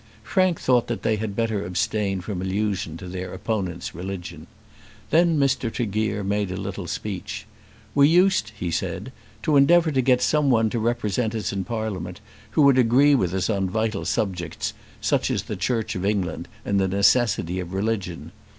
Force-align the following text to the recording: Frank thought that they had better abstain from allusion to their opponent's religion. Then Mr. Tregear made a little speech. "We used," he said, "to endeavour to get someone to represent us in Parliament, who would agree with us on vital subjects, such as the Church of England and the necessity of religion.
Frank 0.23 0.59
thought 0.59 0.87
that 0.87 1.03
they 1.03 1.17
had 1.17 1.35
better 1.35 1.63
abstain 1.63 2.21
from 2.21 2.41
allusion 2.41 2.97
to 2.97 3.07
their 3.07 3.31
opponent's 3.35 3.93
religion. 3.93 4.47
Then 5.11 5.37
Mr. 5.37 5.71
Tregear 5.71 6.23
made 6.23 6.49
a 6.49 6.57
little 6.57 6.87
speech. 6.87 7.45
"We 7.93 8.07
used," 8.09 8.51
he 8.57 8.71
said, 8.71 9.11
"to 9.43 9.55
endeavour 9.57 9.91
to 9.91 10.01
get 10.01 10.23
someone 10.23 10.71
to 10.71 10.79
represent 10.79 11.35
us 11.35 11.53
in 11.53 11.65
Parliament, 11.65 12.19
who 12.57 12.63
would 12.63 12.79
agree 12.79 13.13
with 13.13 13.31
us 13.31 13.47
on 13.47 13.69
vital 13.69 14.03
subjects, 14.03 14.73
such 15.01 15.29
as 15.29 15.43
the 15.43 15.55
Church 15.55 15.93
of 15.93 16.03
England 16.03 16.47
and 16.65 16.79
the 16.79 16.87
necessity 16.87 17.59
of 17.59 17.71
religion. 17.71 18.31